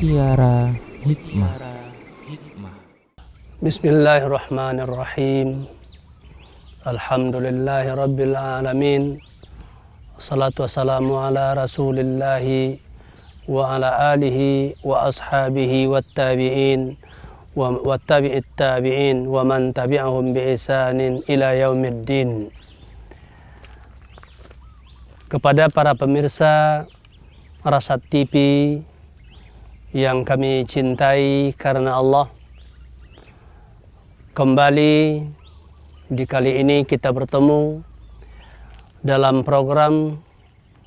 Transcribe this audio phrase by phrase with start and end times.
[0.00, 0.72] Mutiara
[1.04, 1.60] Hikmah.
[3.60, 5.68] Bismillahirrahmanirrahim.
[6.88, 9.20] Alhamdulillahi rabbil alamin.
[10.16, 12.80] Salatu wassalamu ala rasulillahi
[13.44, 16.96] wa ala alihi wa ashabihi wa tabi'in
[17.52, 22.48] wa tabi'it tabi'in wa man tabi'ahum bi ihsanin ila yaumiddin.
[25.28, 26.88] Kepada para pemirsa
[27.60, 28.32] Rasat TV
[29.90, 32.30] yang kami cintai karena Allah.
[34.38, 35.26] Kembali
[36.06, 37.82] di kali ini kita bertemu
[39.02, 40.22] dalam program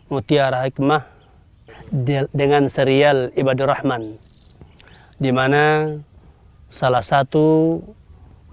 [0.07, 1.03] Mutiara Hikmah
[2.31, 4.15] dengan serial Ibadur Rahman
[5.19, 5.99] di mana
[6.71, 7.79] salah satu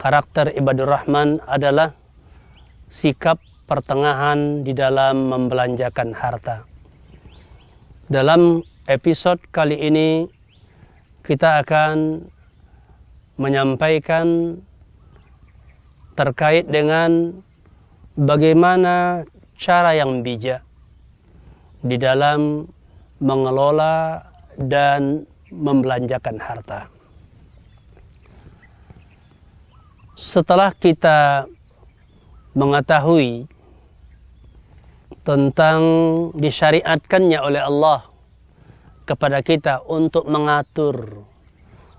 [0.02, 1.94] karakter Ibadur Rahman adalah
[2.90, 3.38] sikap
[3.70, 6.66] pertengahan di dalam membelanjakan harta.
[8.10, 10.39] Dalam episode kali ini
[11.24, 12.26] kita akan
[13.40, 14.60] menyampaikan
[16.16, 17.32] terkait dengan
[18.18, 19.24] bagaimana
[19.56, 20.60] cara yang bijak
[21.80, 22.68] di dalam
[23.20, 24.24] mengelola
[24.60, 26.80] dan membelanjakan harta.
[30.20, 31.48] Setelah kita
[32.52, 33.48] mengetahui
[35.24, 35.80] tentang
[36.36, 38.09] disyariatkannya oleh Allah
[39.10, 41.26] kepada kita untuk mengatur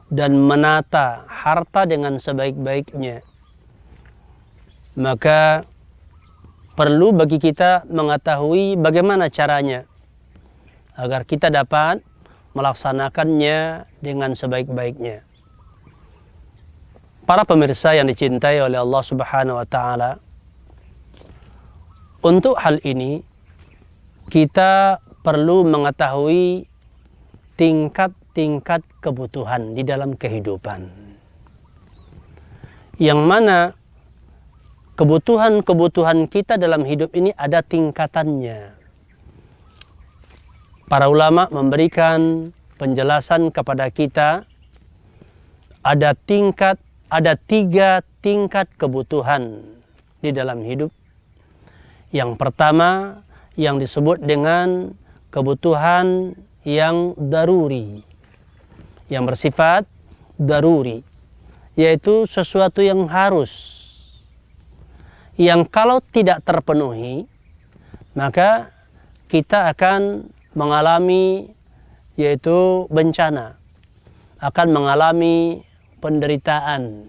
[0.07, 3.27] dan menata harta dengan sebaik-baiknya
[4.95, 5.63] maka
[6.75, 9.87] perlu bagi kita mengetahui bagaimana caranya
[10.99, 12.03] agar kita dapat
[12.51, 15.23] melaksanakannya dengan sebaik-baiknya.
[17.23, 20.19] Para pemirsa yang dicintai oleh Allah Subhanahu wa taala,
[22.19, 23.23] untuk hal ini,
[24.27, 26.67] kita perlu mengetahui
[27.61, 30.89] tingkat-tingkat kebutuhan di dalam kehidupan.
[32.97, 33.77] Yang mana
[34.97, 38.73] kebutuhan-kebutuhan kita dalam hidup ini ada tingkatannya.
[40.89, 42.49] Para ulama memberikan
[42.81, 44.49] penjelasan kepada kita
[45.85, 46.81] ada tingkat,
[47.13, 49.61] ada tiga tingkat kebutuhan
[50.17, 50.89] di dalam hidup
[52.11, 53.21] yang pertama
[53.55, 54.97] yang disebut dengan
[55.31, 56.35] kebutuhan
[56.67, 58.05] yang daruri.
[59.09, 59.83] Yang bersifat
[60.37, 61.01] daruri.
[61.73, 63.79] Yaitu sesuatu yang harus.
[65.39, 67.25] Yang kalau tidak terpenuhi,
[68.13, 68.69] maka
[69.31, 71.55] kita akan mengalami
[72.19, 73.57] yaitu bencana.
[74.37, 75.63] Akan mengalami
[76.03, 77.07] penderitaan.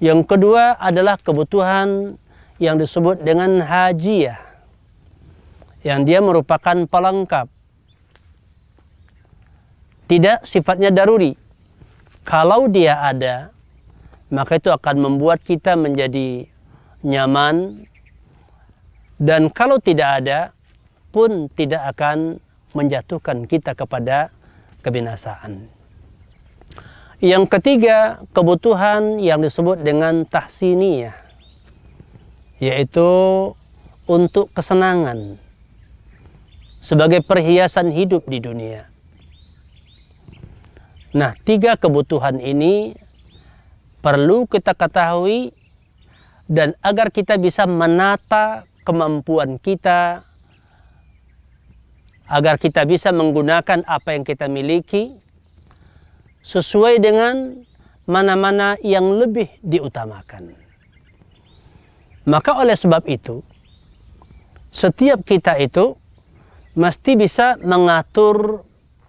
[0.00, 2.20] Yang kedua adalah kebutuhan
[2.56, 4.45] yang disebut dengan hajiah
[5.86, 7.46] yang dia merupakan pelengkap.
[10.10, 11.38] Tidak sifatnya daruri.
[12.26, 13.54] Kalau dia ada
[14.26, 16.50] maka itu akan membuat kita menjadi
[17.06, 17.86] nyaman.
[19.16, 20.50] Dan kalau tidak ada
[21.14, 22.42] pun tidak akan
[22.74, 24.34] menjatuhkan kita kepada
[24.82, 25.70] kebinasaan.
[27.24, 31.16] Yang ketiga, kebutuhan yang disebut dengan tahsiniyah
[32.56, 33.08] yaitu
[34.08, 35.36] untuk kesenangan
[36.86, 38.86] sebagai perhiasan hidup di dunia.
[41.18, 42.94] Nah, tiga kebutuhan ini
[43.98, 45.50] perlu kita ketahui
[46.46, 50.22] dan agar kita bisa menata kemampuan kita
[52.30, 55.18] agar kita bisa menggunakan apa yang kita miliki
[56.46, 57.66] sesuai dengan
[58.06, 60.54] mana-mana yang lebih diutamakan.
[62.30, 63.42] Maka oleh sebab itu,
[64.70, 65.98] setiap kita itu
[66.76, 68.60] mesti bisa mengatur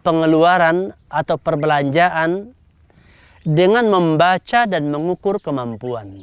[0.01, 2.55] pengeluaran atau perbelanjaan
[3.43, 6.15] dengan membaca dan mengukur kemampuan.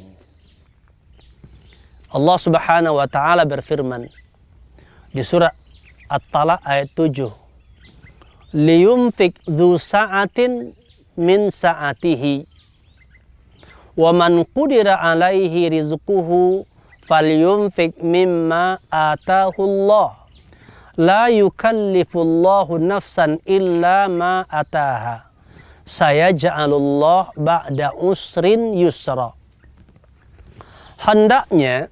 [2.09, 4.09] Allah Subhanahu wa taala berfirman
[5.13, 5.53] di surah
[6.09, 7.29] At-Talaq ayat 7.
[8.55, 10.73] Liyumfik dzu sa'atin
[11.17, 12.45] min sa'atihi
[13.95, 16.65] wa man qudira alaihi rizquhu
[17.05, 20.24] falyumfik mimma atahullah
[20.95, 25.27] la yukallifullahu nafsan illa ma ataha
[25.85, 29.35] saya ja'alullah ba'da usrin yusra
[31.03, 31.91] hendaknya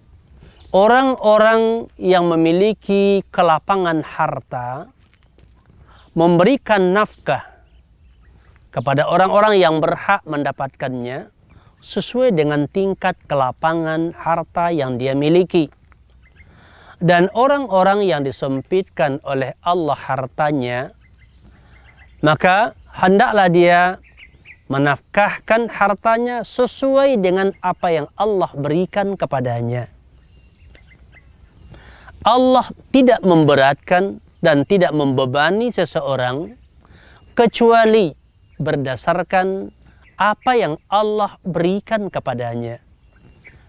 [0.74, 4.90] orang-orang yang memiliki kelapangan harta
[6.18, 7.54] memberikan nafkah
[8.74, 11.30] kepada orang-orang yang berhak mendapatkannya
[11.84, 15.70] sesuai dengan tingkat kelapangan harta yang dia miliki.
[17.04, 20.96] Dan orang-orang yang disempitkan oleh Allah hartanya,
[22.24, 24.00] maka hendaklah dia
[24.72, 29.92] menafkahkan hartanya sesuai dengan apa yang Allah berikan kepadanya.
[32.24, 36.56] Allah tidak memberatkan dan tidak membebani seseorang
[37.36, 38.16] kecuali
[38.56, 39.76] berdasarkan
[40.16, 42.80] apa yang Allah berikan kepadanya.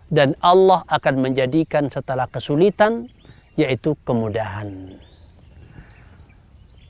[0.07, 3.11] Dan Allah akan menjadikan setelah kesulitan
[3.55, 4.99] yaitu kemudahan.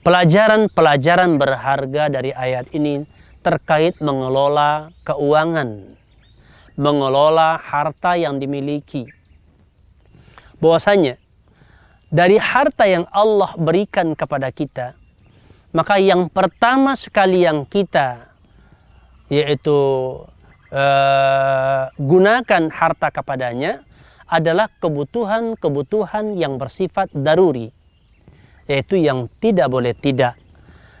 [0.05, 3.09] Pelajaran-pelajaran berharga dari ayat ini
[3.41, 5.97] terkait mengelola keuangan,
[6.77, 9.09] mengelola harta yang dimiliki.
[10.61, 11.17] Bahwasanya
[12.09, 14.93] dari harta yang Allah berikan kepada kita,
[15.73, 18.29] maka yang pertama sekali yang kita
[19.29, 19.73] yaitu
[20.69, 23.84] uh, gunakan harta kepadanya
[24.25, 27.69] adalah kebutuhan-kebutuhan yang bersifat daruri,
[28.65, 30.39] yaitu yang tidak boleh tidak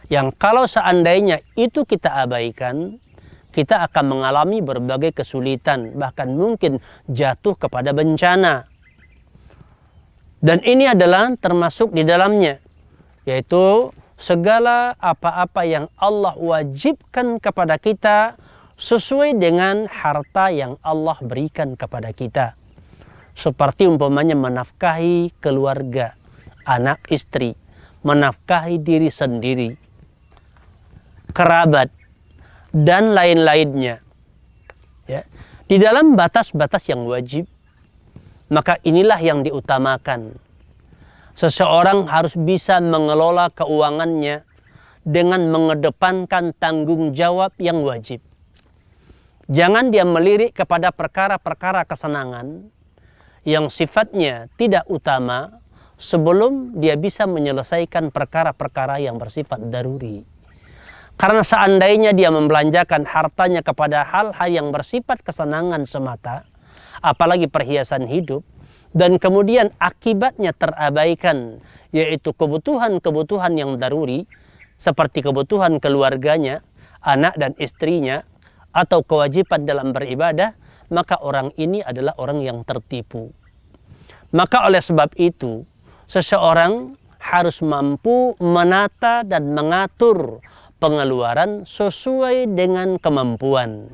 [0.07, 3.01] yang kalau seandainya itu kita abaikan,
[3.49, 6.77] kita akan mengalami berbagai kesulitan, bahkan mungkin
[7.09, 8.69] jatuh kepada bencana.
[10.45, 12.61] Dan ini adalah termasuk di dalamnya,
[13.25, 18.37] yaitu segala apa-apa yang Allah wajibkan kepada kita
[18.77, 22.53] sesuai dengan harta yang Allah berikan kepada kita.
[23.35, 26.15] Seperti umpamanya menafkahi keluarga,
[26.63, 27.51] anak istri,
[28.07, 29.75] menafkahi diri sendiri,
[31.35, 31.91] kerabat,
[32.71, 33.99] dan lain-lainnya.
[35.03, 35.27] Ya.
[35.67, 37.43] Di dalam batas-batas yang wajib,
[38.47, 40.39] maka inilah yang diutamakan.
[41.35, 44.47] Seseorang harus bisa mengelola keuangannya
[45.03, 48.23] dengan mengedepankan tanggung jawab yang wajib.
[49.51, 52.73] Jangan dia melirik kepada perkara-perkara kesenangan
[53.45, 55.61] yang sifatnya tidak utama
[55.95, 60.25] sebelum dia bisa menyelesaikan perkara-perkara yang bersifat daruri.
[61.15, 66.43] Karena seandainya dia membelanjakan hartanya kepada hal-hal yang bersifat kesenangan semata,
[66.99, 68.43] apalagi perhiasan hidup,
[68.91, 71.63] dan kemudian akibatnya terabaikan,
[71.95, 74.27] yaitu kebutuhan-kebutuhan yang daruri,
[74.75, 76.59] seperti kebutuhan keluarganya,
[76.99, 78.27] anak dan istrinya,
[78.75, 80.51] atau kewajiban dalam beribadah,
[80.89, 83.31] maka orang ini adalah orang yang tertipu.
[84.35, 85.63] Maka oleh sebab itu,
[86.11, 90.43] seseorang harus mampu menata dan mengatur
[90.77, 93.89] pengeluaran sesuai dengan kemampuan.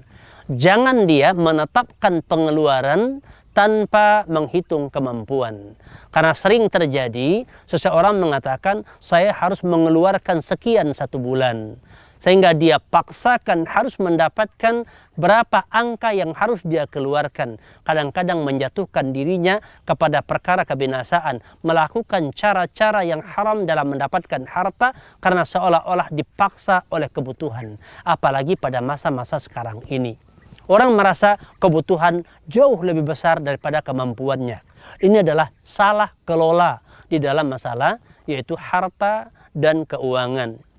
[0.51, 3.23] Jangan dia menetapkan pengeluaran
[3.55, 5.75] tanpa menghitung kemampuan.
[6.11, 11.79] Karena sering terjadi seseorang mengatakan saya harus mengeluarkan sekian satu bulan
[12.21, 14.85] sehingga dia paksakan harus mendapatkan
[15.17, 17.57] berapa angka yang harus dia keluarkan.
[17.81, 26.13] Kadang-kadang menjatuhkan dirinya kepada perkara kebinasaan, melakukan cara-cara yang haram dalam mendapatkan harta karena seolah-olah
[26.13, 30.15] dipaksa oleh kebutuhan, apalagi pada masa-masa sekarang ini.
[30.69, 34.61] Orang merasa kebutuhan jauh lebih besar daripada kemampuannya.
[35.01, 36.79] Ini adalah salah kelola
[37.11, 40.70] di dalam masalah yaitu harta dan keuangan.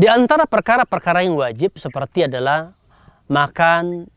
[0.00, 2.72] Di antara perkara-perkara yang wajib seperti adalah
[3.28, 4.08] makan,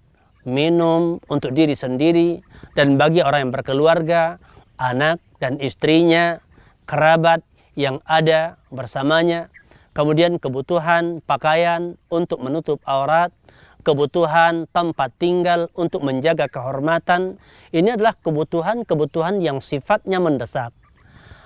[0.47, 2.39] minum untuk diri sendiri
[2.71, 4.40] dan bagi orang yang berkeluarga,
[4.80, 6.40] anak dan istrinya,
[6.87, 7.44] kerabat
[7.75, 9.52] yang ada bersamanya,
[9.92, 13.35] kemudian kebutuhan pakaian untuk menutup aurat,
[13.83, 17.35] kebutuhan tempat tinggal untuk menjaga kehormatan.
[17.75, 20.71] Ini adalah kebutuhan-kebutuhan yang sifatnya mendesak.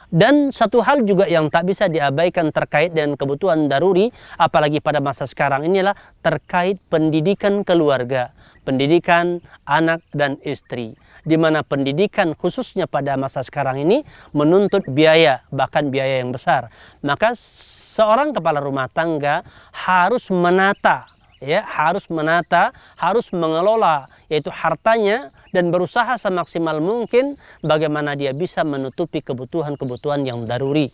[0.08, 4.08] Dan satu hal juga yang tak bisa diabaikan terkait dengan kebutuhan daruri,
[4.40, 8.32] apalagi pada masa sekarang inilah terkait pendidikan keluarga,
[8.64, 10.96] pendidikan anak dan istri.
[11.28, 16.72] Di mana pendidikan khususnya pada masa sekarang ini menuntut biaya, bahkan biaya yang besar.
[17.04, 19.44] Maka seorang kepala rumah tangga
[19.76, 28.36] harus menata ya harus menata, harus mengelola yaitu hartanya dan berusaha semaksimal mungkin bagaimana dia
[28.36, 30.91] bisa menutupi kebutuhan-kebutuhan yang daruri.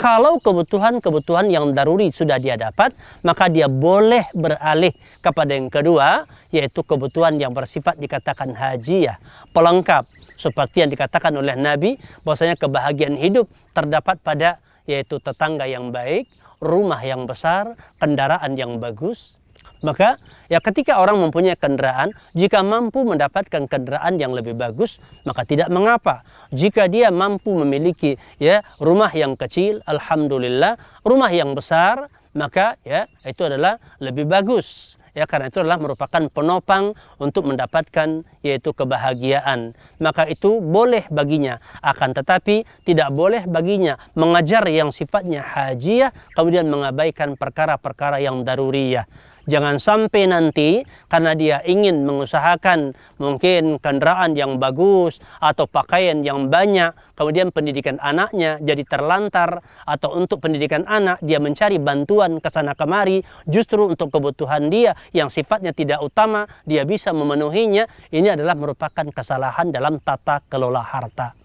[0.00, 6.80] Kalau kebutuhan-kebutuhan yang daruri sudah dia dapat, maka dia boleh beralih kepada yang kedua, yaitu
[6.80, 9.20] kebutuhan yang bersifat dikatakan haji ya,
[9.52, 10.08] pelengkap.
[10.40, 14.56] Seperti yang dikatakan oleh Nabi, bahwasanya kebahagiaan hidup terdapat pada
[14.88, 16.32] yaitu tetangga yang baik,
[16.64, 19.39] rumah yang besar, kendaraan yang bagus,
[19.80, 20.20] maka
[20.52, 26.22] ya ketika orang mempunyai kendaraan, jika mampu mendapatkan kendaraan yang lebih bagus, maka tidak mengapa.
[26.52, 33.42] Jika dia mampu memiliki ya rumah yang kecil, alhamdulillah, rumah yang besar, maka ya itu
[33.42, 35.00] adalah lebih bagus.
[35.10, 42.14] ya karena itu adalah merupakan penopang untuk mendapatkan yaitu kebahagiaan maka itu boleh baginya akan
[42.14, 49.06] tetapi tidak boleh baginya mengajar yang sifatnya hajiah kemudian mengabaikan perkara-perkara yang daruriyah
[49.48, 56.92] Jangan sampai nanti karena dia ingin mengusahakan mungkin kendaraan yang bagus atau pakaian yang banyak,
[57.16, 63.24] kemudian pendidikan anaknya jadi terlantar atau untuk pendidikan anak dia mencari bantuan ke sana kemari
[63.48, 67.88] justru untuk kebutuhan dia yang sifatnya tidak utama dia bisa memenuhinya.
[68.12, 71.39] Ini adalah merupakan kesalahan dalam tata kelola harta.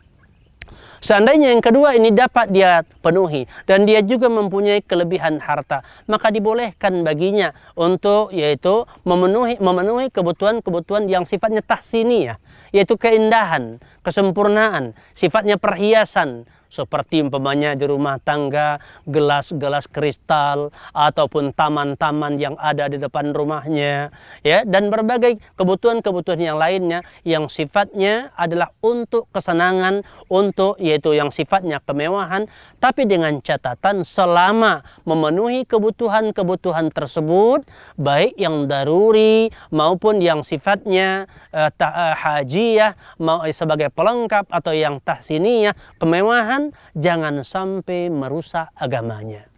[1.05, 7.05] Seandainya yang kedua ini dapat dia penuhi dan dia juga mempunyai kelebihan harta, maka dibolehkan
[7.05, 12.41] baginya untuk yaitu memenuhi memenuhi kebutuhan-kebutuhan yang sifatnya tahsiniyah,
[12.73, 22.59] yaitu keindahan, kesempurnaan, sifatnya perhiasan, seperti umpamanya di rumah tangga gelas-gelas kristal ataupun taman-taman yang
[22.59, 24.11] ada di depan rumahnya
[24.43, 24.67] ya.
[24.67, 32.49] Dan berbagai kebutuhan-kebutuhan yang lainnya yang sifatnya adalah untuk kesenangan untuk yaitu yang sifatnya kemewahan
[32.81, 37.65] tapi dengan catatan selama memenuhi kebutuhan-kebutuhan tersebut
[37.95, 45.77] baik yang daruri maupun yang sifatnya uh, uh, hajiah mau sebagai pelengkap atau yang tahsiniyah
[46.01, 46.64] kemewahan
[46.95, 49.49] jangan sampai merusak agamanya.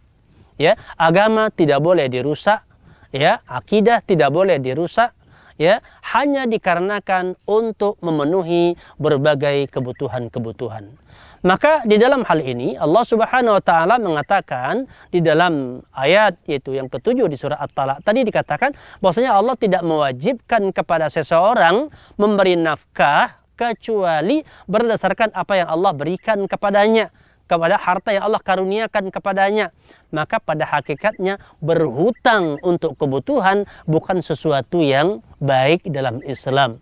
[0.58, 2.66] Ya, agama tidak boleh dirusak,
[3.14, 5.14] ya, akidah tidak boleh dirusak,
[5.54, 5.78] ya,
[6.14, 10.98] hanya dikarenakan untuk memenuhi berbagai kebutuhan-kebutuhan.
[11.46, 16.90] Maka di dalam hal ini Allah Subhanahu wa taala mengatakan di dalam ayat yaitu yang
[16.90, 24.46] ketujuh di surah At-Talaq tadi dikatakan bahwasanya Allah tidak mewajibkan kepada seseorang memberi nafkah kecuali
[24.70, 27.10] berdasarkan apa yang Allah berikan kepadanya
[27.48, 29.74] kepada harta yang Allah karuniakan kepadanya.
[30.14, 36.78] Maka pada hakikatnya berhutang untuk kebutuhan bukan sesuatu yang baik dalam Islam.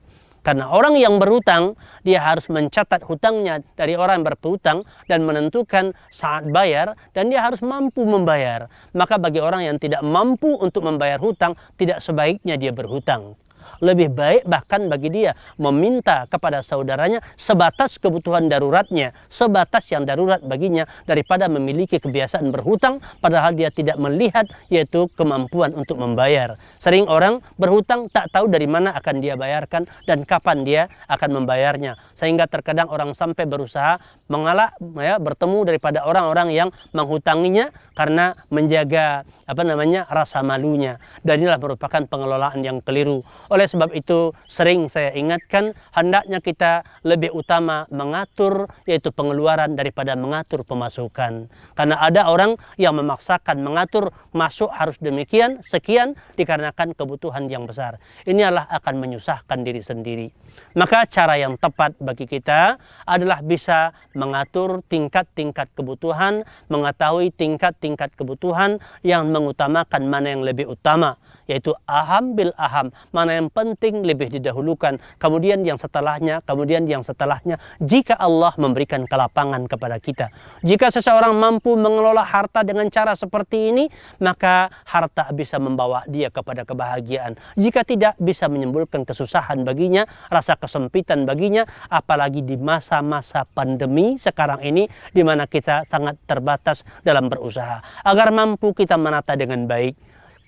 [0.47, 1.75] Karena orang yang berhutang
[2.07, 7.59] dia harus mencatat hutangnya dari orang yang berhutang dan menentukan saat bayar dan dia harus
[7.67, 8.71] mampu membayar.
[8.95, 13.35] Maka bagi orang yang tidak mampu untuk membayar hutang tidak sebaiknya dia berhutang
[13.83, 20.85] lebih baik bahkan bagi dia meminta kepada saudaranya sebatas kebutuhan daruratnya, sebatas yang darurat baginya
[21.05, 26.55] daripada memiliki kebiasaan berhutang padahal dia tidak melihat yaitu kemampuan untuk membayar.
[26.81, 31.97] Sering orang berhutang tak tahu dari mana akan dia bayarkan dan kapan dia akan membayarnya.
[32.13, 33.99] Sehingga terkadang orang sampai berusaha
[34.31, 41.57] mengalah ya, bertemu daripada orang-orang yang menghutanginya karena menjaga apa namanya rasa malunya dan inilah
[41.57, 43.23] merupakan pengelolaan yang keliru.
[43.57, 50.61] Oleh sebab itu sering saya ingatkan hendaknya kita lebih utama mengatur yaitu pengeluaran daripada mengatur
[50.61, 51.49] pemasukan.
[51.73, 57.97] Karena ada orang yang memaksakan mengatur masuk harus demikian sekian dikarenakan kebutuhan yang besar.
[58.29, 60.29] Ini adalah akan menyusahkan diri sendiri.
[60.77, 62.77] Maka cara yang tepat bagi kita
[63.09, 71.73] adalah bisa mengatur tingkat-tingkat kebutuhan, mengetahui tingkat-tingkat kebutuhan yang mengutamakan mana yang lebih utama yaitu
[71.87, 74.99] aham bil aham mana yang penting lebih didahulukan.
[75.17, 80.29] Kemudian yang setelahnya kemudian yang setelahnya jika Allah memberikan kelapangan kepada kita.
[80.67, 83.85] Jika seseorang mampu mengelola harta dengan cara seperti ini
[84.19, 87.39] maka harta bisa membawa dia kepada kebahagiaan.
[87.55, 94.87] Jika tidak bisa menimbulkan kesusahan baginya rasa kesempitan baginya apalagi di masa-masa pandemi sekarang ini
[95.11, 99.99] di mana kita sangat terbatas dalam berusaha agar mampu kita menata dengan baik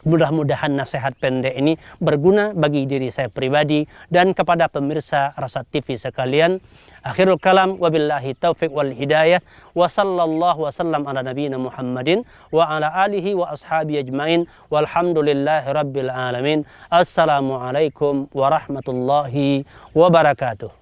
[0.07, 6.63] Mudah-mudahan nasihat pendek ini berguna bagi diri saya pribadi dan kepada pemirsa Rasa TV sekalian.
[7.03, 9.43] Akhirul kalam wabillahi taufiq wal hidayah
[9.75, 12.23] wa sallallahu wa sallam ala nabiyina Muhammadin
[12.55, 16.63] wa ala alihi wa ashabi ajmain walhamdulillahi rabbil alamin.
[16.95, 19.67] Assalamualaikum warahmatullahi
[19.99, 20.78] wabarakatuh.